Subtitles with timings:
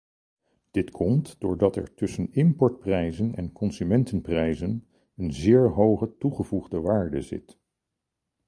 [0.71, 7.59] Dit komt doordat er tussen importprijzen en consumentenprijzen een zeer hoge toegevoegde waarde zit.